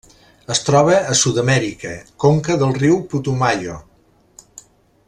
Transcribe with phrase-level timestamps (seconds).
[0.53, 1.91] Es troba a Sud-amèrica:
[2.25, 3.79] conca del riu Putumayo.